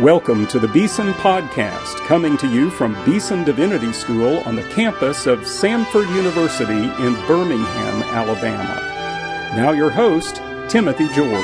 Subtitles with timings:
[0.00, 5.26] Welcome to the Beeson Podcast, coming to you from Beeson Divinity School on the campus
[5.26, 8.76] of Samford University in Birmingham, Alabama.
[9.56, 10.36] Now, your host,
[10.68, 11.42] Timothy George.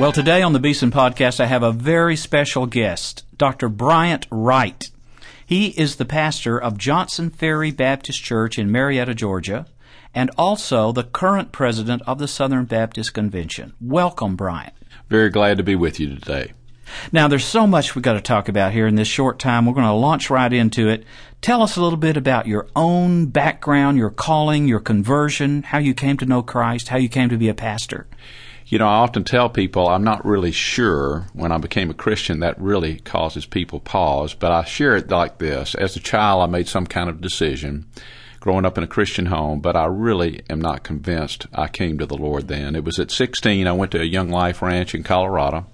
[0.00, 3.68] Well, today on the Beeson Podcast, I have a very special guest, Dr.
[3.68, 4.90] Bryant Wright.
[5.46, 9.64] He is the pastor of Johnson Ferry Baptist Church in Marietta, Georgia
[10.16, 13.74] and also the current president of the Southern Baptist Convention.
[13.82, 14.72] Welcome, Bryant.
[15.10, 16.54] Very glad to be with you today.
[17.12, 19.66] Now, there's so much we've got to talk about here in this short time.
[19.66, 21.04] We're going to launch right into it.
[21.42, 25.92] Tell us a little bit about your own background, your calling, your conversion, how you
[25.92, 28.06] came to know Christ, how you came to be a pastor.
[28.68, 32.40] You know, I often tell people I'm not really sure when I became a Christian
[32.40, 35.74] that really causes people pause, but I share it like this.
[35.74, 37.86] As a child, I made some kind of decision
[38.40, 42.06] growing up in a Christian home, but I really am not convinced I came to
[42.06, 42.76] the Lord then.
[42.76, 45.66] It was at 16, I went to a Young Life Ranch in Colorado,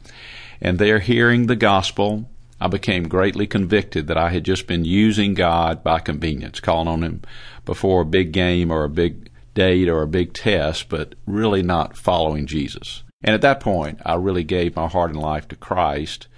[0.60, 5.34] and there hearing the gospel, I became greatly convicted that I had just been using
[5.34, 7.22] God by convenience, calling on Him
[7.64, 11.96] before a big game or a big date or a big test, but really not
[11.96, 13.02] following Jesus.
[13.24, 16.28] And at that point, I really gave my heart and life to Christ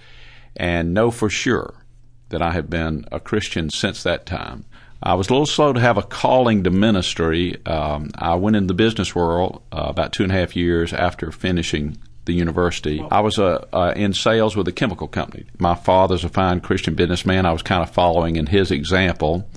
[0.55, 1.85] and know for sure
[2.29, 4.65] that I have been a Christian since that time.
[5.03, 7.63] I was a little slow to have a calling to ministry.
[7.65, 11.31] Um, I went in the business world uh, about two and a half years after
[11.31, 13.05] finishing the university.
[13.11, 15.45] I was uh, uh, in sales with a chemical company.
[15.59, 17.45] My father's a fine Christian businessman.
[17.45, 19.47] I was kind of following in his example.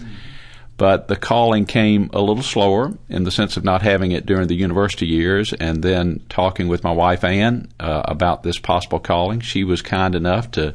[0.77, 4.47] But the calling came a little slower in the sense of not having it during
[4.47, 9.41] the university years, and then talking with my wife Ann uh, about this possible calling.
[9.41, 10.75] She was kind enough to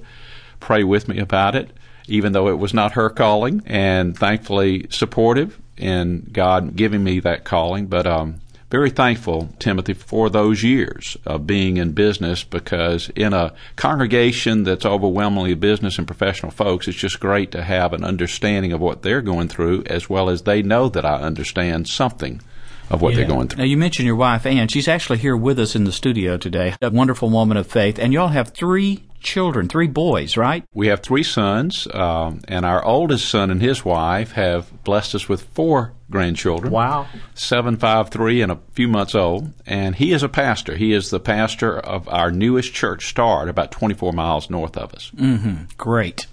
[0.59, 1.69] pray with me about it
[2.07, 7.43] even though it was not her calling, and thankfully supportive in God giving me that
[7.43, 7.87] calling.
[7.87, 8.41] But um,
[8.73, 14.83] very thankful, Timothy, for those years of being in business because in a congregation that's
[14.83, 19.21] overwhelmingly business and professional folks, it's just great to have an understanding of what they're
[19.21, 22.41] going through as well as they know that I understand something
[22.89, 23.17] of what yeah.
[23.17, 23.59] they're going through.
[23.59, 24.67] Now, you mentioned your wife, Ann.
[24.67, 26.75] She's actually here with us in the studio today.
[26.81, 27.99] A wonderful woman of faith.
[27.99, 30.63] And y'all have three children, three boys, right?
[30.73, 35.29] We have three sons, um, and our oldest son and his wife have blessed us
[35.29, 36.71] with four grandchildren.
[36.71, 37.07] Wow.
[37.33, 39.51] Seven, five, three, and a few months old.
[39.65, 40.75] And he is a pastor.
[40.75, 45.11] He is the pastor of our newest church, Start, about 24 miles north of us.
[45.15, 45.63] Mm-hmm.
[45.77, 46.27] Great.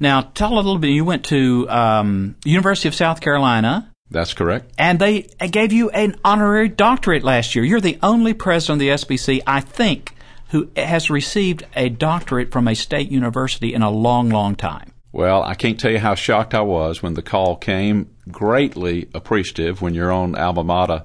[0.00, 0.88] Now, tell a little bit.
[0.88, 3.90] You went to um, University of South Carolina.
[4.10, 4.72] That's correct.
[4.76, 7.64] And they gave you an honorary doctorate last year.
[7.64, 10.16] You're the only president of the SBC, I think,
[10.50, 14.92] who has received a doctorate from a state university in a long, long time.
[15.12, 18.10] Well, I can't tell you how shocked I was when the call came.
[18.30, 21.04] Greatly appreciative when your own alma mater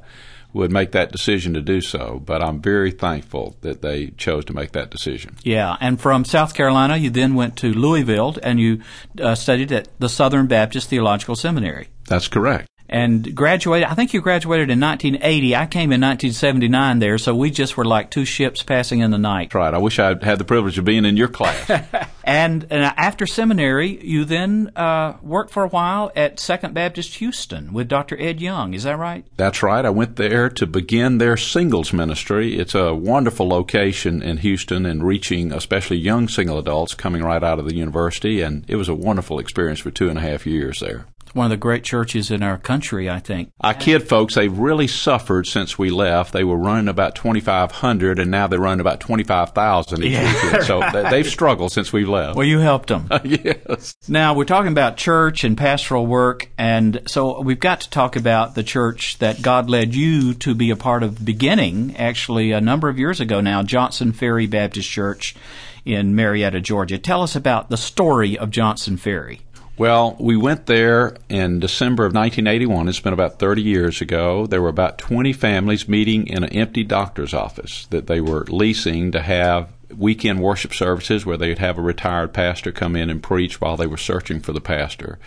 [0.54, 4.54] would make that decision to do so, but I'm very thankful that they chose to
[4.54, 5.36] make that decision.
[5.44, 8.82] Yeah, and from South Carolina, you then went to Louisville and you
[9.20, 11.90] uh, studied at the Southern Baptist Theological Seminary.
[12.08, 13.90] That's correct and graduated.
[13.90, 15.54] I think you graduated in 1980.
[15.54, 19.18] I came in 1979 there, so we just were like two ships passing in the
[19.18, 19.54] night.
[19.54, 19.74] Right.
[19.74, 21.70] I wish I had the privilege of being in your class.
[22.24, 27.74] and, and, after seminary, you then uh, worked for a while at Second Baptist Houston
[27.74, 28.18] with Dr.
[28.18, 28.74] Ed Young.
[28.74, 29.26] Is that right?
[29.36, 29.84] That's right.
[29.84, 32.58] I went there to begin their singles ministry.
[32.58, 37.60] It's a wonderful location in Houston and reaching especially young single adults coming right out
[37.60, 40.80] of the university, and it was a wonderful experience for two and a half years
[40.80, 43.52] there one of the great churches in our country, I think.
[43.60, 46.32] I kid folks, they've really suffered since we left.
[46.32, 50.64] They were running about 2,500, and now they're running about 25,000 each yeah, weekend.
[50.64, 51.10] So right.
[51.12, 52.38] they've struggled since we left.
[52.38, 53.10] Well, you helped them.
[53.24, 53.96] yes.
[54.08, 58.56] Now, we're talking about church and pastoral work, and so we've got to talk about
[58.56, 62.88] the church that God led you to be a part of beginning, actually, a number
[62.88, 65.36] of years ago now, Johnson Ferry Baptist Church
[65.84, 66.98] in Marietta, Georgia.
[66.98, 69.42] Tell us about the story of Johnson Ferry.
[69.78, 72.88] Well, we went there in December of 1981.
[72.88, 74.48] It's been about 30 years ago.
[74.48, 79.12] There were about 20 families meeting in an empty doctor's office that they were leasing
[79.12, 83.60] to have weekend worship services where they'd have a retired pastor come in and preach
[83.60, 85.20] while they were searching for the pastor.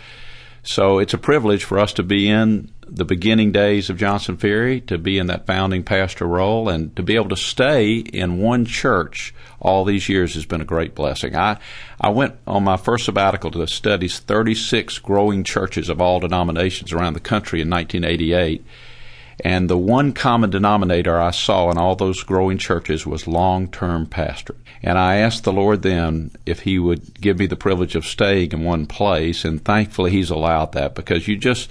[0.63, 4.81] So it's a privilege for us to be in the beginning days of Johnson Ferry,
[4.81, 8.65] to be in that founding pastor role, and to be able to stay in one
[8.65, 11.35] church all these years has been a great blessing.
[11.35, 11.59] I,
[11.99, 17.13] I went on my first sabbatical to study 36 growing churches of all denominations around
[17.13, 18.63] the country in 1988.
[19.43, 24.05] And the one common denominator I saw in all those growing churches was long term
[24.05, 24.55] pastor.
[24.81, 28.51] And I asked the Lord then if He would give me the privilege of staying
[28.51, 31.69] in one place, and thankfully He's allowed that because you just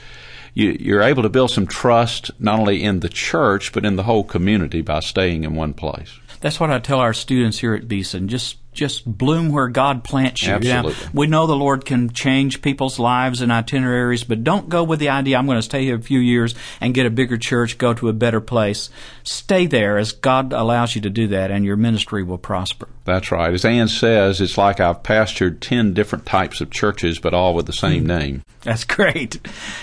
[0.55, 4.03] you, you're able to build some trust not only in the church but in the
[4.03, 6.19] whole community by staying in one place.
[6.41, 8.29] That's what I tell our students here at Beeson.
[8.29, 10.53] Just just bloom where God plants you.
[10.53, 10.93] Absolutely.
[10.93, 15.01] Now, we know the Lord can change people's lives and itineraries, but don't go with
[15.01, 17.77] the idea I'm going to stay here a few years and get a bigger church,
[17.77, 18.89] go to a better place.
[19.25, 22.89] Stay there as God allows you to do that, and your ministry will prosper.
[23.05, 23.53] That's right.
[23.53, 27.67] As Ann says, it's like I've pastored 10 different types of churches, but all with
[27.67, 28.09] the same hmm.
[28.09, 28.43] name.
[28.63, 29.39] That's great.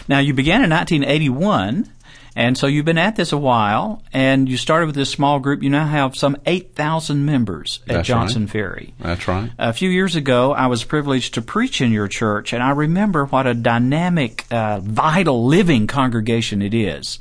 [0.08, 1.92] Now, you began in 1981.
[2.36, 5.64] And so you've been at this a while, and you started with this small group.
[5.64, 8.52] You now have some 8,000 members at That's Johnson right.
[8.52, 8.94] Ferry.
[9.00, 9.52] That's right.
[9.58, 13.26] A few years ago, I was privileged to preach in your church, and I remember
[13.26, 17.20] what a dynamic, uh, vital, living congregation it is.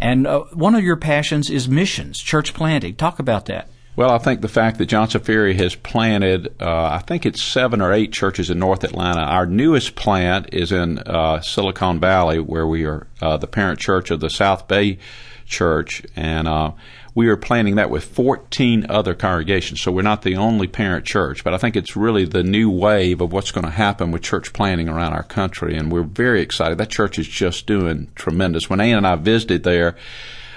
[0.00, 2.96] And uh, one of your passions is missions, church planting.
[2.96, 3.68] Talk about that.
[3.96, 7.80] Well, I think the fact that Johnson Ferry has planted, uh, I think it's seven
[7.80, 9.22] or eight churches in North Atlanta.
[9.22, 14.10] Our newest plant is in uh, Silicon Valley, where we are uh, the parent church
[14.10, 14.98] of the South Bay
[15.46, 16.72] Church, and uh,
[17.14, 19.80] we are planning that with 14 other congregations.
[19.80, 23.22] So we're not the only parent church, but I think it's really the new wave
[23.22, 26.76] of what's going to happen with church planting around our country, and we're very excited.
[26.76, 28.68] That church is just doing tremendous.
[28.68, 29.96] When Ann and I visited there.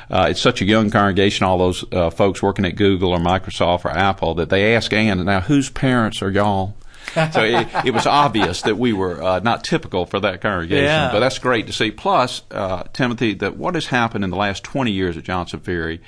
[0.10, 3.86] Uh, it's such a young congregation, all those uh, folks working at Google or Microsoft
[3.86, 6.76] or Apple, that they ask Ann, now whose parents are y'all?
[7.32, 11.12] so it, it, was obvious that we were uh, not typical for that congregation, yeah.
[11.12, 11.90] but that's great to see.
[11.90, 16.02] Plus, uh, Timothy, that what has happened in the last 20 years at Johnson Ferry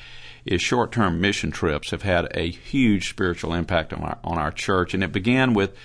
[0.46, 4.94] is short-term mission trips have had a huge spiritual impact on our, on our church,
[4.94, 5.76] and it began with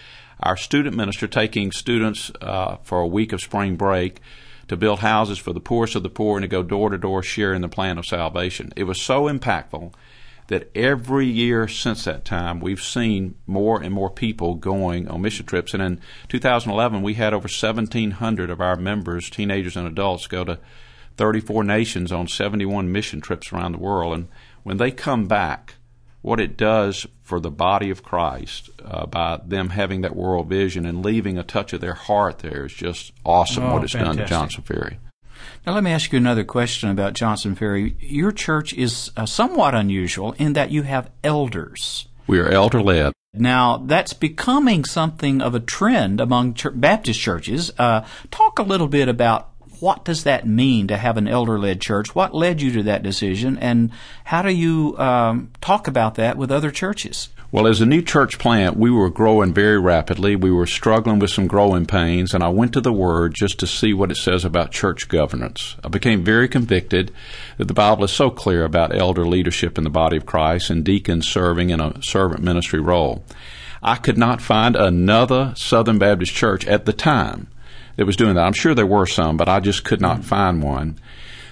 [0.41, 4.21] our student minister taking students uh, for a week of spring break
[4.69, 7.23] to build houses for the poorest of the poor and to go door to door
[7.23, 8.73] sharing the plan of salvation.
[8.77, 9.93] It was so impactful
[10.49, 15.47] that every year since that time we've seen more and more people going on mission
[15.47, 15.75] trips.
[15.75, 20.59] And in 2011, we had over 1,700 of our members, teenagers and adults, go to
[21.17, 24.15] 34 nations on 71 mission trips around the world.
[24.15, 24.29] And
[24.63, 25.76] when they come back,
[26.27, 30.85] what it does for the body of Christ uh, by them having that world vision
[30.85, 34.17] and leaving a touch of their heart there is just awesome oh, what it's fantastic.
[34.17, 34.99] done to Johnson Ferry.
[35.65, 37.95] Now, let me ask you another question about Johnson Ferry.
[38.01, 42.09] Your church is uh, somewhat unusual in that you have elders.
[42.27, 43.13] We are elder led.
[43.33, 47.71] Now, that's becoming something of a trend among ch- Baptist churches.
[47.79, 49.51] Uh, talk a little bit about
[49.81, 52.15] what does that mean to have an elder-led church?
[52.15, 53.91] What led you to that decision, and
[54.25, 57.29] how do you um, talk about that with other churches?
[57.53, 60.35] Well, as a new church plant, we were growing very rapidly.
[60.35, 63.69] We were struggling with some growing pains, and I went to the Word just to
[63.69, 65.77] see what it says about church governance.
[65.85, 67.13] I became very convicted
[67.57, 70.85] that the Bible is so clear about elder leadership in the body of Christ and
[70.85, 73.25] deacons serving in a servant ministry role.
[73.81, 77.47] I could not find another Southern Baptist church at the time
[77.97, 78.47] that was doing that.
[78.47, 80.29] I'm sure there were some, but I just could not mm-hmm.
[80.29, 80.99] find one.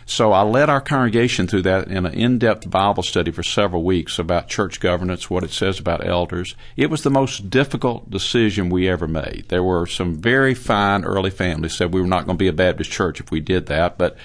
[0.06, 4.18] So I led our congregation through that in an in-depth Bible study for several weeks
[4.18, 6.54] about church governance, what it says about elders.
[6.76, 9.46] It was the most difficult decision we ever made.
[9.48, 12.52] There were some very fine early families said we were not going to be a
[12.52, 14.16] Baptist church if we did that, but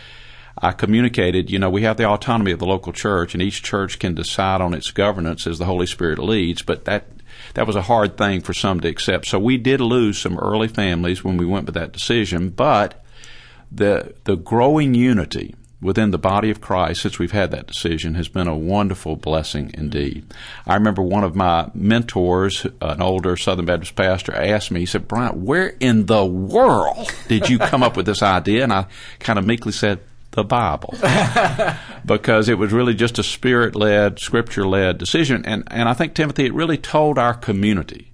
[0.62, 4.00] I communicated, you know, we have the autonomy of the local church and each church
[4.00, 7.06] can decide on its governance as the Holy Spirit leads, but that
[7.54, 9.28] that was a hard thing for some to accept.
[9.28, 13.04] So we did lose some early families when we went with that decision, but
[13.72, 18.28] the the growing unity within the body of Christ since we've had that decision has
[18.28, 20.26] been a wonderful blessing indeed.
[20.68, 25.08] I remember one of my mentors, an older Southern Baptist pastor, asked me, he said,
[25.08, 28.64] Bryant, where in the world did you come up with this idea?
[28.64, 28.88] And I
[29.20, 30.00] kind of meekly said,
[30.32, 30.94] the Bible.
[32.06, 35.46] because it was really just a spirit led, scripture led decision.
[35.46, 38.12] And, and I think, Timothy, it really told our community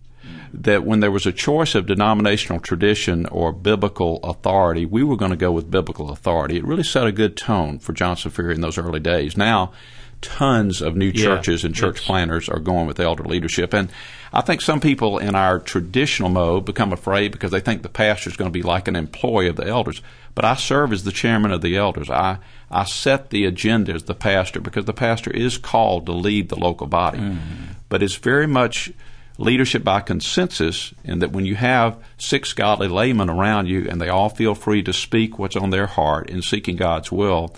[0.53, 5.31] that when there was a choice of denominational tradition or biblical authority, we were going
[5.31, 6.57] to go with biblical authority.
[6.57, 9.35] It really set a good tone for Johnson Ferry in those early days.
[9.35, 9.73] Now,
[10.21, 13.73] tons of new churches yeah, and church planners are going with elder leadership.
[13.73, 13.89] And
[14.33, 18.29] I think some people in our traditional mode become afraid because they think the pastor
[18.29, 20.01] is going to be like an employee of the elders.
[20.33, 22.09] But I serve as the chairman of the elders.
[22.09, 26.49] I, I set the agenda as the pastor because the pastor is called to lead
[26.49, 27.19] the local body.
[27.19, 27.73] Mm-hmm.
[27.87, 28.91] But it's very much
[29.37, 34.09] leadership by consensus in that when you have six godly laymen around you and they
[34.09, 37.55] all feel free to speak what's on their heart in seeking God's will,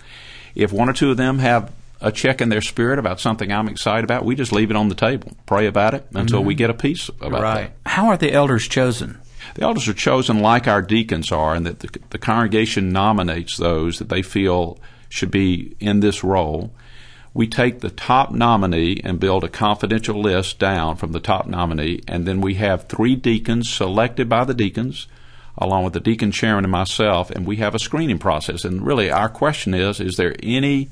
[0.54, 3.68] if one or two of them have a check in their spirit about something I'm
[3.68, 6.48] excited about, we just leave it on the table, pray about it until Mm-hmm.
[6.48, 7.72] we get a peace about right.
[7.84, 7.90] that.
[7.90, 9.18] How are the elders chosen?
[9.54, 13.98] The elders are chosen like our deacons are, and that the, the congregation nominates those
[13.98, 14.78] that they feel
[15.08, 16.72] should be in this role.
[17.34, 22.00] We take the top nominee and build a confidential list down from the top nominee,
[22.06, 25.08] and then we have three deacons selected by the deacons
[25.56, 28.64] along with the deacon chairman and myself, and we have a screening process.
[28.64, 30.90] And really, our question is: Is there any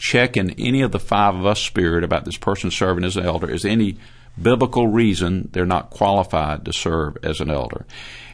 [0.00, 3.24] check in any of the five of us spirit about this person serving as an
[3.24, 3.48] elder?
[3.48, 3.96] Is any
[4.40, 7.84] biblical reason they're not qualified to serve as an elder?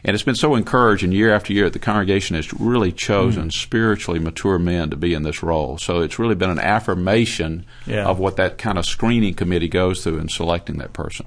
[0.03, 3.53] And it's been so encouraging year after year that the congregation has really chosen mm.
[3.53, 5.77] spiritually mature men to be in this role.
[5.77, 8.05] So it's really been an affirmation yeah.
[8.05, 11.25] of what that kind of screening committee goes through in selecting that person.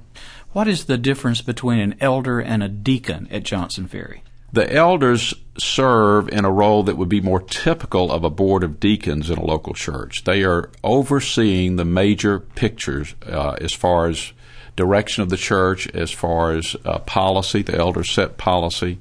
[0.53, 4.23] What is the difference between an elder and a deacon at Johnson Ferry?
[4.53, 8.81] The elders serve in a role that would be more typical of a board of
[8.81, 10.25] deacons in a local church.
[10.25, 14.33] They are overseeing the major pictures uh, as far as
[14.75, 17.63] direction of the church, as far as uh, policy.
[17.63, 18.99] The elders set policy.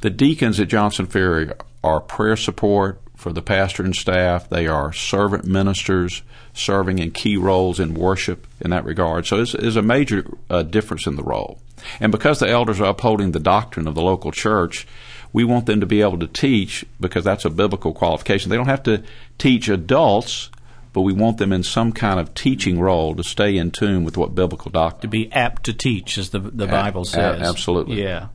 [0.00, 1.50] The deacons at Johnson Ferry
[1.82, 4.48] are prayer support for the pastor and staff.
[4.48, 6.22] They are servant ministers
[6.54, 9.26] serving in key roles in worship in that regard.
[9.26, 11.60] So it's, it's a major uh, difference in the role.
[12.00, 14.86] And because the elders are upholding the doctrine of the local church,
[15.32, 18.50] we want them to be able to teach because that's a biblical qualification.
[18.50, 19.02] They don't have to
[19.38, 20.50] teach adults,
[20.92, 24.16] but we want them in some kind of teaching role to stay in tune with
[24.16, 25.02] what biblical doctrine.
[25.02, 27.40] To be apt to teach, as the the Bible says.
[27.40, 28.02] A- absolutely.
[28.02, 28.28] Yeah.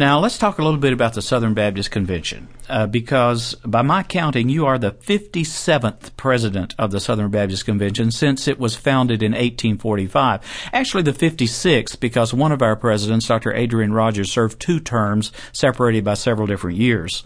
[0.00, 4.02] Now, let's talk a little bit about the Southern Baptist Convention, uh, because by my
[4.02, 9.22] counting, you are the 57th president of the Southern Baptist Convention since it was founded
[9.22, 10.40] in 1845.
[10.72, 13.52] Actually, the 56th, because one of our presidents, Dr.
[13.52, 17.22] Adrian Rogers, served two terms separated by several different years.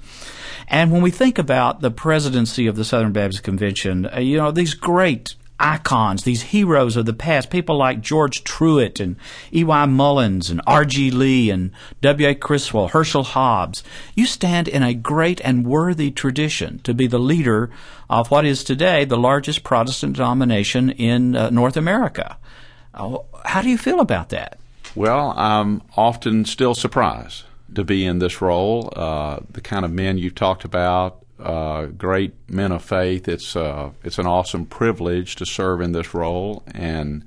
[0.66, 4.50] And when we think about the presidency of the Southern Baptist Convention, uh, you know,
[4.50, 9.16] these great icons, these heroes of the past, people like George Truett and
[9.52, 9.86] E.Y.
[9.86, 11.10] Mullins and R.G.
[11.10, 11.70] Lee and
[12.00, 12.34] W.A.
[12.34, 13.82] Criswell, Herschel Hobbs.
[14.14, 17.70] You stand in a great and worthy tradition to be the leader
[18.10, 22.36] of what is today the largest Protestant denomination in uh, North America.
[22.92, 24.58] Uh, how do you feel about that?
[24.94, 27.44] Well, I'm often still surprised
[27.74, 28.92] to be in this role.
[28.94, 33.28] Uh, the kind of men you've talked about, uh, great men of faith.
[33.28, 37.24] It's uh, it's an awesome privilege to serve in this role, and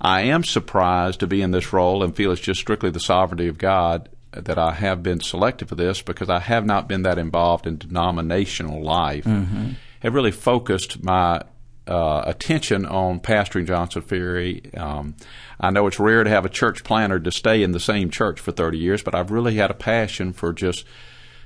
[0.00, 3.46] I am surprised to be in this role and feel it's just strictly the sovereignty
[3.46, 7.18] of God that I have been selected for this because I have not been that
[7.18, 9.24] involved in denominational life.
[9.24, 9.72] Mm-hmm.
[10.00, 11.42] Have really focused my
[11.86, 14.62] uh, attention on pastoring Johnson Ferry.
[14.74, 15.14] Um,
[15.60, 18.40] I know it's rare to have a church planter to stay in the same church
[18.40, 20.84] for 30 years, but I've really had a passion for just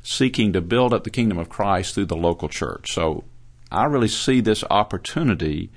[0.07, 2.93] seeking to build up the kingdom of Christ through the local church.
[2.93, 3.25] So
[3.73, 5.71] I really see this opportunity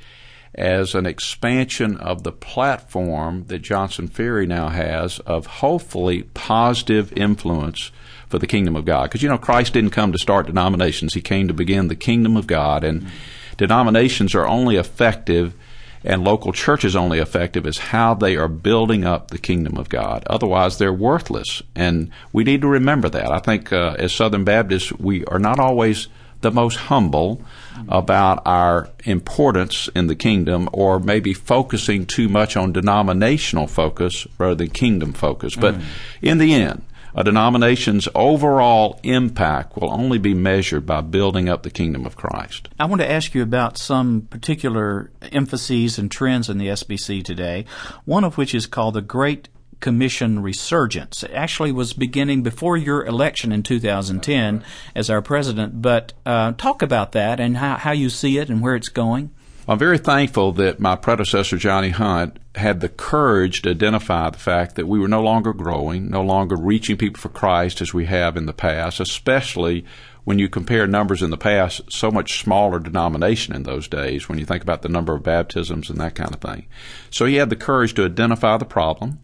[0.54, 7.92] as an expansion of the platform that Johnson Ferry now has of hopefully positive influence
[8.28, 9.10] for the kingdom of God.
[9.10, 12.38] Because, you know, Christ didn't come to start denominations, He came to begin the kingdom
[12.38, 12.84] of God.
[12.84, 13.10] And mm-hmm.
[13.58, 15.56] denominations are only effective
[16.04, 20.24] and local churches only effective is how they are building up the kingdom of God.
[20.28, 21.62] Otherwise, they're worthless.
[21.76, 23.32] And we need to remember that.
[23.32, 26.08] I think uh, as Southern Baptists, we are not always
[26.42, 27.42] the most humble
[27.90, 34.56] about our importance in the kingdom or maybe focusing too much on denominational focus rather
[34.56, 35.56] than kingdom focus.
[35.56, 35.84] But mm.
[36.22, 36.84] in the end,
[37.16, 42.70] a denomination's overall impact will only be measured by building up the kingdom of Christ.
[42.80, 47.66] I want to ask you about some particular emphases and trends in the SBC today,
[48.06, 49.50] one of which is called the Great
[49.80, 51.24] Commission resurgence.
[51.24, 54.64] It actually was beginning before your election in 2010
[54.94, 58.62] as our president, but uh, talk about that and how, how you see it and
[58.62, 59.32] where it's going.
[59.70, 64.74] I'm very thankful that my predecessor, Johnny Hunt, had the courage to identify the fact
[64.76, 68.36] that we were no longer growing, no longer reaching people for Christ as we have
[68.36, 69.86] in the past, especially
[70.24, 74.40] when you compare numbers in the past, so much smaller denomination in those days when
[74.40, 76.66] you think about the number of baptisms and that kind of thing.
[77.12, 79.20] So he had the courage to identify the problem,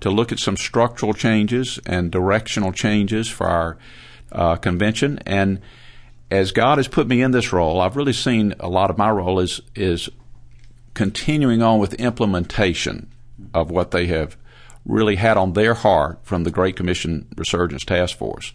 [0.00, 3.78] to look at some structural changes and directional changes for our
[4.32, 5.60] uh, convention, and
[6.30, 9.10] as God has put me in this role, I've really seen a lot of my
[9.10, 10.08] role is is
[10.94, 13.10] continuing on with implementation
[13.52, 14.36] of what they have
[14.86, 18.52] really had on their heart from the Great Commission Resurgence Task Force.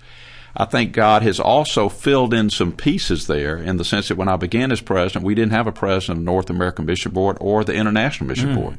[0.55, 4.27] I think God has also filled in some pieces there in the sense that when
[4.27, 7.37] I began as president, we didn't have a president of the North American Mission Board
[7.39, 8.55] or the International Mission mm.
[8.55, 8.77] Board.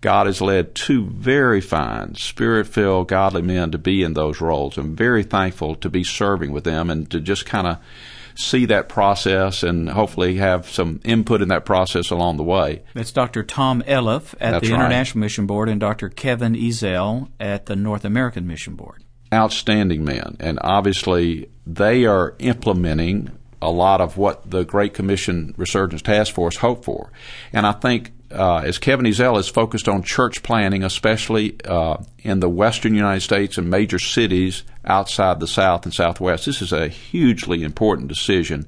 [0.00, 4.78] God has led two very fine, spirit filled, godly men to be in those roles.
[4.78, 7.78] I'm very thankful to be serving with them and to just kind of
[8.38, 12.82] see that process and hopefully have some input in that process along the way.
[12.94, 13.42] It's Dr.
[13.42, 14.80] Tom Elliff at That's the right.
[14.80, 16.08] International Mission Board and Dr.
[16.08, 19.04] Kevin Ezell at the North American Mission Board.
[19.34, 23.30] Outstanding men, and obviously they are implementing
[23.60, 27.10] a lot of what the Great Commission Resurgence Task Force hoped for.
[27.52, 32.40] And I think uh, as Kevin Ezell is focused on church planting, especially uh, in
[32.40, 36.88] the western United States and major cities outside the South and Southwest, this is a
[36.88, 38.66] hugely important decision.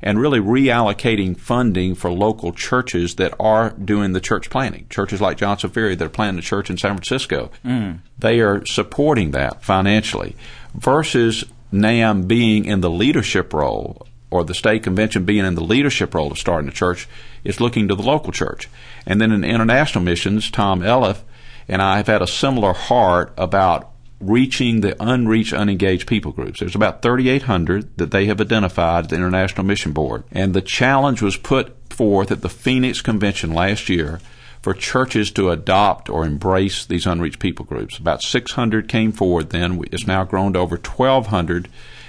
[0.00, 4.86] And really reallocating funding for local churches that are doing the church planting.
[4.88, 7.50] Churches like Johnson Ferry that are planning a church in San Francisco.
[7.64, 7.98] Mm.
[8.16, 10.36] They are supporting that financially
[10.72, 16.14] versus NAMB being in the leadership role or the state convention being in the leadership
[16.14, 17.08] role of starting a church
[17.44, 18.68] is looking to the local church.
[19.06, 21.22] And then in international missions, Tom Elliff
[21.68, 23.90] and I have had a similar heart about
[24.20, 26.60] reaching the unreached, unengaged people groups.
[26.60, 30.24] There's about 3,800 that they have identified at the International Mission Board.
[30.32, 34.20] And the challenge was put forth at the Phoenix Convention last year
[34.60, 37.98] for churches to adopt or embrace these unreached people groups.
[37.98, 39.84] About 600 came forward then.
[39.92, 41.68] It's now grown to over 1,200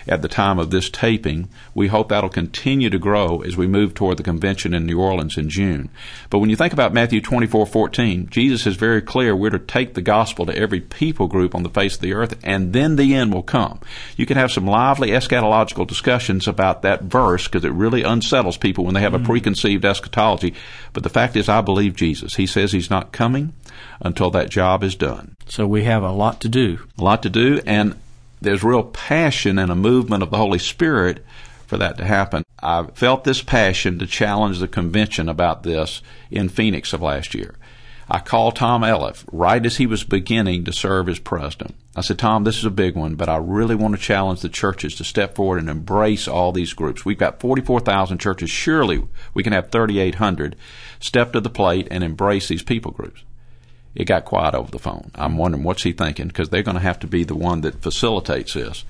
[0.10, 1.48] at the time of this taping.
[1.74, 5.38] We hope that'll continue to grow as we move toward the convention in New Orleans
[5.38, 5.90] in June.
[6.30, 10.02] But when you think about Matthew 24:14, Jesus is very clear we're to take the
[10.02, 13.34] gospel to every people group on the face of the earth and then the end
[13.34, 13.80] will come.
[14.18, 18.86] You can have some lively eschatological discussions about that verse because it really unsettles people
[18.86, 19.24] when they have mm-hmm.
[19.24, 20.56] a preconceived eschatology,
[20.94, 22.36] but the fact is I believe Jesus.
[22.36, 23.54] He says he's not coming
[24.02, 25.36] until that job is done.
[25.48, 26.80] So we have a lot to do.
[26.98, 27.96] A lot to do and
[28.42, 31.26] there's real passion and a movement of the Holy Spirit
[31.68, 32.44] for that to happen.
[32.62, 37.56] I felt this passion to challenge the convention about this in Phoenix of last year.
[38.12, 41.76] I called Tom Elliff right as he was beginning to serve as president.
[41.96, 44.50] I said, Tom, this is a big one, but I really want to challenge the
[44.50, 47.06] churches to step forward and embrace all these groups.
[47.06, 48.50] We've got 44,000 churches.
[48.50, 49.04] Surely
[49.36, 50.56] we can have 3,800
[51.00, 53.24] step to the plate and embrace these people groups
[53.96, 55.12] it got quiet over the phone.
[55.16, 57.82] I'm wondering what's he thinking because they're going to have to be the one that
[57.82, 58.86] facilitates this.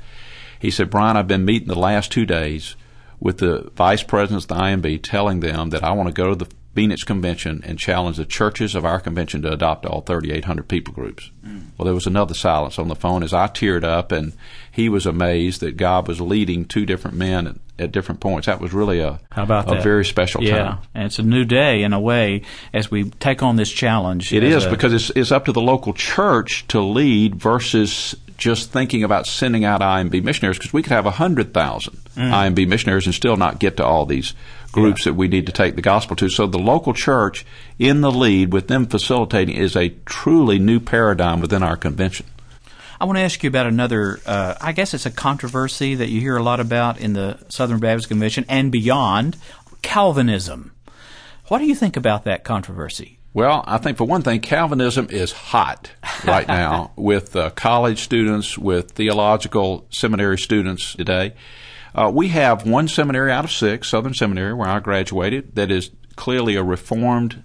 [0.60, 2.76] He said, Bryant, I've been meeting the last two days
[3.20, 6.36] with the vice presidents of the IMB telling them that I want to go to
[6.36, 10.94] the Phoenix convention and challenge the churches of our convention to adopt all 3,800 people
[10.94, 11.30] groups.
[11.46, 11.68] Mm.
[11.78, 14.34] Well, there was another silence on the phone as I teared up, and
[14.72, 18.46] he was amazed that God was leading two different men at, at different points.
[18.46, 19.84] That was really a How about a that?
[19.84, 20.58] very special yeah.
[20.58, 20.78] time.
[20.94, 24.32] and it's a new day in a way as we take on this challenge.
[24.32, 28.72] It is a, because it's, it's up to the local church to lead versus just
[28.72, 32.00] thinking about sending out IMB missionaries because we could have 100,000 mm.
[32.16, 34.34] IMB missionaries and still not get to all these
[34.72, 35.12] groups yeah.
[35.12, 36.30] that we need to take the gospel to.
[36.30, 37.46] So the local church
[37.78, 42.26] in the lead with them facilitating is a truly new paradigm within our convention.
[43.02, 46.20] I want to ask you about another, uh, I guess it's a controversy that you
[46.20, 49.38] hear a lot about in the Southern Baptist Convention and beyond
[49.82, 50.74] Calvinism.
[51.48, 53.19] What do you think about that controversy?
[53.34, 55.92] Well, I think for one thing, Calvinism is hot
[56.26, 61.34] right now with uh, college students, with theological seminary students today.
[61.94, 65.92] Uh, we have one seminary out of six, Southern Seminary, where I graduated, that is
[66.16, 67.44] clearly a reformed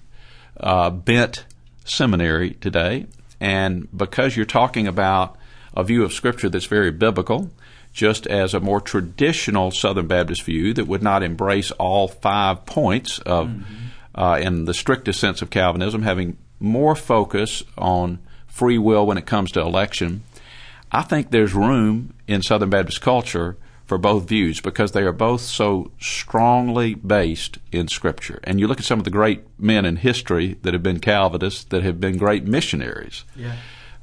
[0.58, 1.44] uh, bent
[1.84, 3.06] seminary today.
[3.40, 5.36] And because you're talking about
[5.74, 7.50] a view of Scripture that's very biblical,
[7.92, 13.18] just as a more traditional Southern Baptist view that would not embrace all five points
[13.20, 13.83] of mm-hmm
[14.14, 19.26] uh, in the strictest sense of Calvinism, having more focus on free will when it
[19.26, 20.22] comes to election.
[20.92, 25.40] I think there's room in Southern Baptist culture for both views because they are both
[25.40, 28.40] so strongly based in Scripture.
[28.44, 31.64] And you look at some of the great men in history that have been Calvinists
[31.64, 33.24] that have been great missionaries.
[33.36, 33.56] Yeah.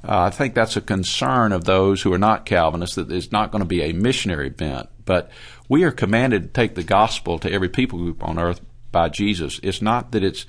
[0.06, 3.50] Uh, I think that's a concern of those who are not Calvinists that it's not
[3.50, 4.88] going to be a missionary bent.
[5.04, 5.30] But
[5.68, 8.60] we are commanded to take the gospel to every people group on earth
[8.92, 9.58] by Jesus.
[9.62, 10.46] It's not that it's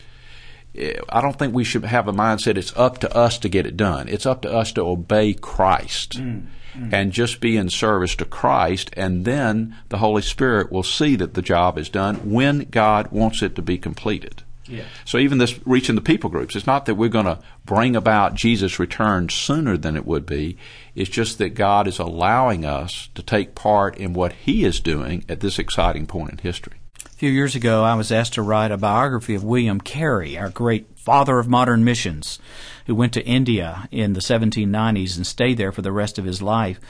[0.76, 3.78] I don't think we should have a mindset it's up to us to get it
[3.78, 4.08] done.
[4.08, 6.94] It's up to us to obey Christ mm, mm.
[6.94, 11.36] and just be in service to Christ, and then the Holy Spirit will see that
[11.36, 14.42] the job is done when God wants it to be completed.
[14.66, 14.86] Yeah.
[15.06, 18.34] So even this reaching the people groups, it's not that we're going to bring about
[18.34, 20.58] Jesus' return sooner than it would be.
[20.96, 25.24] It's just that God is allowing us to take part in what He is doing
[25.30, 26.78] at this exciting point in history
[27.24, 31.00] few years ago, I was asked to write a biography of William Carey, our great
[31.00, 32.38] father of modern missions,
[32.86, 36.42] who went to India in the 1790s and stayed there for the rest of his
[36.42, 36.82] life.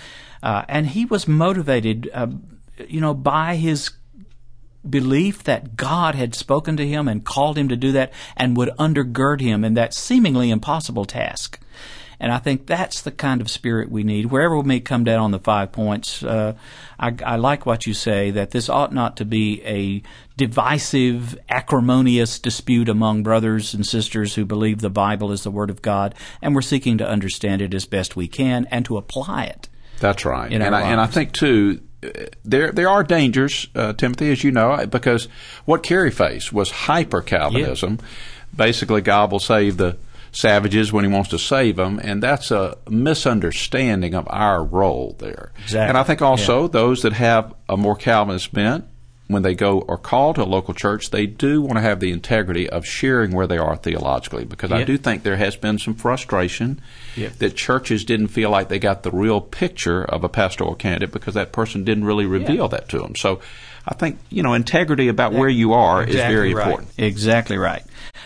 [0.41, 2.25] Uh, and he was motivated, uh,
[2.87, 3.91] you know, by his
[4.89, 8.69] belief that God had spoken to him and called him to do that and would
[8.79, 11.59] undergird him in that seemingly impossible task.
[12.23, 14.27] And I think that's the kind of spirit we need.
[14.27, 16.53] Wherever we may come down on the five points, uh,
[16.97, 20.01] I, I, like what you say that this ought not to be a
[20.37, 25.81] divisive, acrimonious dispute among brothers and sisters who believe the Bible is the Word of
[25.81, 29.67] God, and we're seeking to understand it as best we can and to apply it.
[29.99, 30.49] That's right.
[30.49, 31.81] And I, and I think, too,
[32.45, 35.27] there there are dangers, uh, Timothy, as you know, because
[35.65, 37.99] what Carey faced was hyper Calvinism.
[37.99, 38.07] Yeah.
[38.55, 39.97] Basically, God will save the
[40.33, 45.51] savages when He wants to save them, and that's a misunderstanding of our role there.
[45.63, 45.89] Exactly.
[45.89, 46.67] And I think also yeah.
[46.69, 48.85] those that have a more Calvinist bent
[49.27, 52.11] when they go or call to a local church, they do want to have the
[52.11, 54.71] integrity of sharing where they are theologically because.
[54.71, 56.81] I do think there has been some frustration
[57.15, 61.35] that churches didn't feel like they got the real picture of a pastoral candidate because
[61.35, 63.15] that person didn't really reveal that to them.
[63.15, 63.39] So
[63.85, 66.67] I think, you know, integrity about where you are exactly is very right.
[66.67, 66.91] important.
[66.97, 67.83] Exactly right.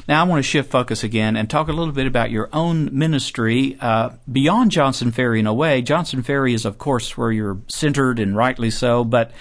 [0.08, 2.98] Now, I want to shift focus again and talk a little bit about your own
[2.98, 5.82] ministry uh, beyond Johnson Ferry in a way.
[5.82, 9.32] Johnson Ferry is, of course, where you're centered and rightly so, but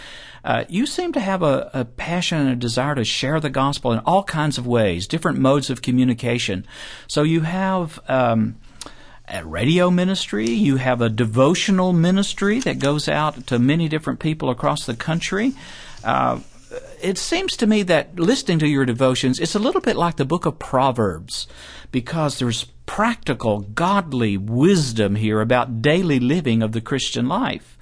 [0.45, 3.91] uh, you seem to have a, a, passion and a desire to share the gospel
[3.91, 6.65] in all kinds of ways, different modes of communication.
[7.09, 8.55] So you have um,
[9.29, 14.49] a radio ministry, you have a devotional ministry that goes out to many different people
[14.49, 15.53] across the country.
[16.05, 16.39] Uh,
[17.01, 20.25] it seems to me that listening to your devotions, it's a little bit like the
[20.25, 21.47] book of Proverbs
[21.93, 27.77] because there's practical, godly wisdom here about daily living of the Christian life.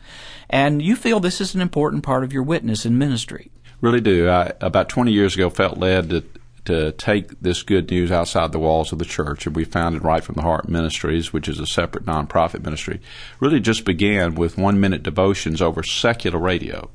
[0.48, 3.50] And you feel this is an important part of your witness and ministry.
[3.80, 4.28] Really do.
[4.28, 6.24] I, about 20 years ago, felt led to
[6.64, 10.24] to take this good news outside the walls of the church, and we founded Right
[10.24, 13.00] from the Heart Ministries, which is a separate nonprofit ministry.
[13.38, 16.90] Really, just began with one minute devotions over secular radio.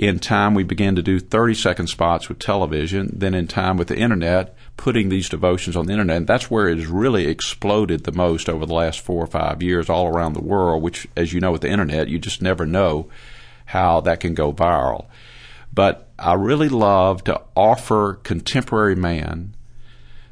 [0.00, 3.10] In time, we began to do 30 second spots with television.
[3.12, 6.16] Then, in time, with the internet, putting these devotions on the internet.
[6.16, 9.62] And that's where it has really exploded the most over the last four or five
[9.62, 12.64] years all around the world, which, as you know, with the internet, you just never
[12.64, 13.10] know
[13.66, 15.04] how that can go viral.
[15.70, 19.54] But I really love to offer contemporary man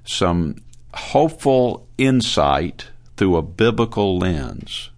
[0.02, 0.62] some
[0.94, 4.88] hopeful insight through a biblical lens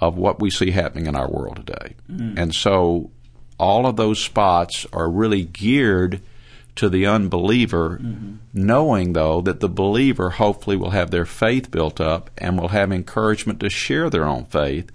[0.00, 1.94] of what we see happening in our world today.
[2.10, 2.38] Mm.
[2.38, 3.10] And so
[3.58, 6.20] all of those spots are really geared
[6.76, 8.34] to the unbeliever, mm-hmm.
[8.52, 12.92] knowing though that the believer hopefully will have their faith built up and will have
[12.92, 14.90] encouragement to share their own faith.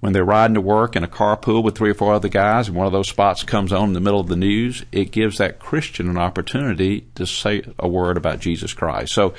[0.00, 2.76] When they're riding to work in a carpool with three or four other guys and
[2.76, 5.58] one of those spots comes on in the middle of the news, it gives that
[5.58, 9.12] Christian an opportunity to say a word about Jesus Christ.
[9.12, 9.34] So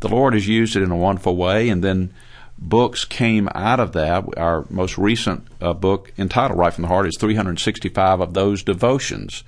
[0.00, 2.14] the Lord has used it in a wonderful way and then
[2.58, 4.24] books came out of that.
[4.38, 9.44] Our most recent uh, book entitled Right from the Heart is 365 of those devotions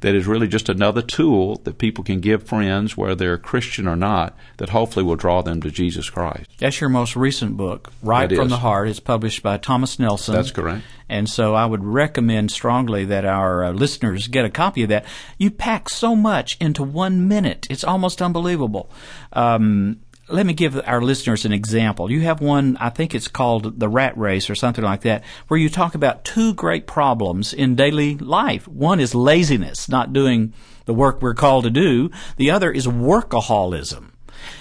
[0.00, 3.96] that is really just another tool that people can give friends, whether they're Christian or
[3.96, 6.48] not, that hopefully will draw them to Jesus Christ.
[6.58, 8.50] That's your most recent book, Right that from is.
[8.52, 8.88] the Heart.
[8.88, 10.34] It's published by Thomas Nelson.
[10.34, 10.84] That's correct.
[11.08, 15.04] And so I would recommend strongly that our uh, listeners get a copy of that.
[15.38, 17.66] You pack so much into one minute.
[17.70, 18.90] It's almost unbelievable.
[19.32, 22.10] Um, let me give our listeners an example.
[22.10, 25.58] You have one, I think it's called The Rat Race or something like that, where
[25.58, 28.68] you talk about two great problems in daily life.
[28.68, 30.52] One is laziness, not doing
[30.84, 32.10] the work we're called to do.
[32.36, 34.10] The other is workaholism.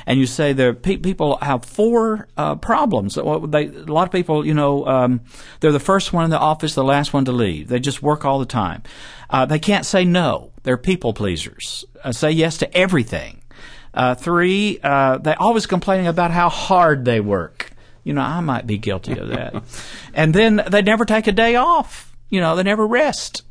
[0.05, 3.15] And you say there pe- people have four uh, problems.
[3.15, 3.21] They,
[3.67, 5.21] a lot of people, you know, um,
[5.59, 7.67] they're the first one in the office, the last one to leave.
[7.67, 8.83] They just work all the time.
[9.29, 10.51] Uh, they can't say no.
[10.63, 11.85] They're people pleasers.
[12.03, 13.36] Uh, say yes to everything.
[13.97, 17.71] Uh, three, uh, they always complaining about how hard they work.
[18.03, 19.63] You know, I might be guilty of that.
[20.13, 22.15] and then they never take a day off.
[22.29, 23.41] You know, they never rest.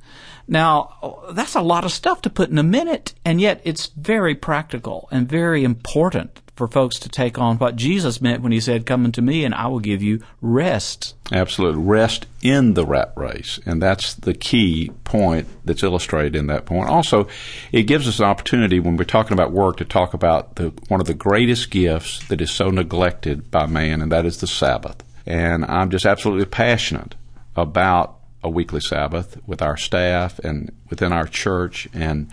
[0.48, 4.34] Now, that's a lot of stuff to put in a minute, and yet it's very
[4.34, 8.86] practical and very important for folks to take on what Jesus meant when he said,
[8.86, 11.14] Come unto me and I will give you rest.
[11.30, 11.82] Absolutely.
[11.82, 13.60] Rest in the rat race.
[13.66, 16.88] And that's the key point that's illustrated in that point.
[16.88, 17.28] Also,
[17.72, 21.00] it gives us an opportunity when we're talking about work to talk about the, one
[21.00, 25.02] of the greatest gifts that is so neglected by man, and that is the Sabbath.
[25.26, 27.16] And I'm just absolutely passionate
[27.54, 31.88] about a weekly Sabbath with our staff and within our church.
[31.92, 32.28] And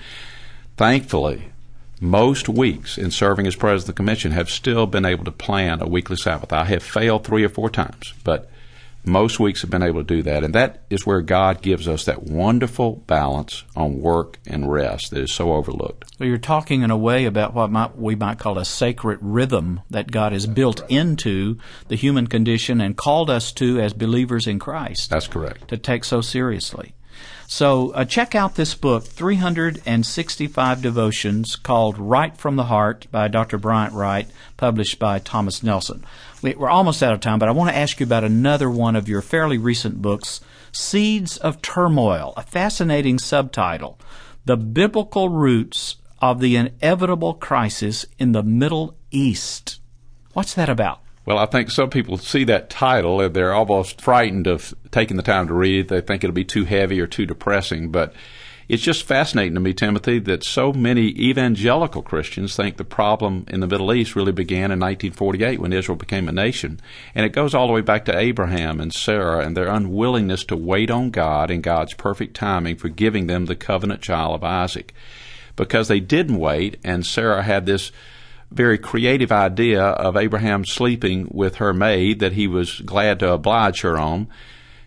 [0.77, 1.51] thankfully,
[1.99, 5.81] most weeks in serving as president of the commission have still been able to plan
[5.81, 6.51] a weekly Sabbath.
[6.51, 8.49] I have failed three or four times, but
[9.05, 10.43] most weeks have been able to do that.
[10.43, 15.21] And that is where God gives us that wonderful balance on work and rest that
[15.21, 16.05] is so overlooked.
[16.19, 19.81] Well, you're talking in a way about what might, we might call a sacred rhythm
[19.89, 24.59] that God has built into the human condition and called us to as believers in
[24.59, 25.09] Christ.
[25.09, 25.67] That's correct.
[25.69, 26.93] To take so seriously.
[27.55, 33.59] So uh, check out this book, 365 Devotions, called Right from the Heart by Dr.
[33.59, 36.03] Bryant Wright, published by Thomas Nelson.
[36.41, 39.07] We're almost out of time, but I want to ask you about another one of
[39.07, 43.99] your fairly recent books, Seeds of Turmoil, a fascinating subtitle,
[44.45, 49.79] The Biblical Roots of the Inevitable Crisis in the Middle East.
[50.33, 51.02] What's that about?
[51.25, 55.23] Well, I think some people see that title and they're almost frightened of taking the
[55.23, 55.87] time to read it.
[55.87, 57.91] They think it'll be too heavy or too depressing.
[57.91, 58.13] But
[58.67, 63.61] it's just fascinating to me, Timothy, that so many evangelical Christians think the problem in
[63.61, 66.81] the Middle East really began in 1948 when Israel became a nation.
[67.15, 70.57] And it goes all the way back to Abraham and Sarah and their unwillingness to
[70.57, 74.93] wait on God and God's perfect timing for giving them the covenant child of Isaac.
[75.55, 77.91] Because they didn't wait, and Sarah had this
[78.53, 83.81] very creative idea of Abraham sleeping with her maid that he was glad to oblige
[83.81, 84.27] her on.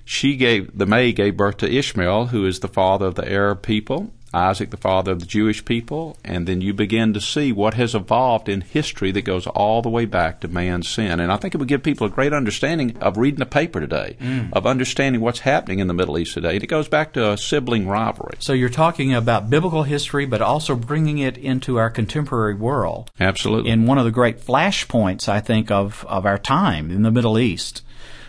[0.05, 3.63] She gave the maid gave birth to Ishmael, who is the father of the Arab
[3.63, 7.75] people, Isaac the father of the Jewish people, and then you begin to see what
[7.75, 11.21] has evolved in history that goes all the way back to man's sin.
[11.21, 14.17] And I think it would give people a great understanding of reading the paper today,
[14.21, 14.51] mm.
[14.53, 16.55] of understanding what's happening in the Middle East today.
[16.55, 18.37] And it goes back to a sibling rivalry.
[18.39, 23.11] So you're talking about biblical history, but also bringing it into our contemporary world.
[23.19, 23.71] Absolutely.
[23.71, 27.39] In one of the great flashpoints, I think, of, of our time in the Middle
[27.39, 27.83] East.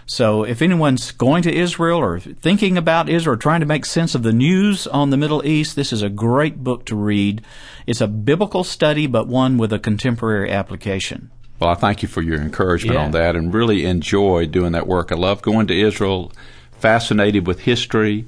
[0.10, 4.16] So if anyone's going to Israel or thinking about Israel or trying to make sense
[4.16, 7.42] of the news on the Middle East, this is a great book to read.
[7.86, 11.30] It's a biblical study, but one with a contemporary application.
[11.60, 13.04] Well, I thank you for your encouragement yeah.
[13.04, 15.12] on that and really enjoy doing that work.
[15.12, 16.32] I love going to Israel,
[16.72, 18.28] fascinated with history,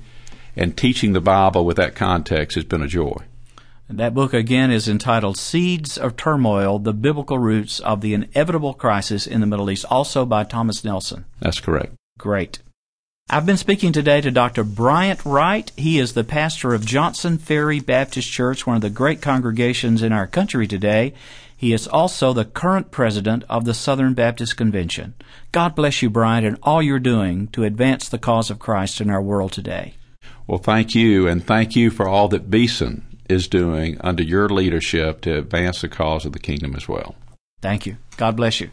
[0.58, 3.24] and teaching the Bible with that context has been a joy.
[3.92, 9.26] That book again is entitled Seeds of Turmoil The Biblical Roots of the Inevitable Crisis
[9.26, 11.26] in the Middle East, also by Thomas Nelson.
[11.40, 11.96] That's correct.
[12.20, 12.60] Great.
[13.32, 14.64] I've been speaking today to Dr.
[14.64, 15.72] Bryant Wright.
[15.76, 20.12] He is the pastor of Johnson Ferry Baptist Church, one of the great congregations in
[20.12, 21.16] our country today.
[21.58, 25.16] He is also the current president of the Southern Baptist Convention.
[25.52, 29.10] God bless you, Bryant, and all you're doing to advance the cause of Christ in
[29.10, 29.96] our world today.
[30.46, 35.22] Well, thank you, and thank you for all that Beeson is doing under your leadership
[35.22, 37.16] to advance the cause of the kingdom as well.
[37.62, 37.98] Thank you.
[38.18, 38.72] God bless you.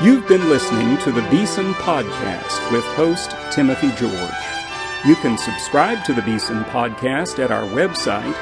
[0.00, 4.14] You've been listening to the Beeson Podcast with host Timothy George.
[5.04, 8.36] You can subscribe to the Beeson Podcast at our website,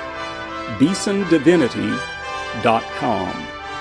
[0.79, 3.56] beesondivinity.com.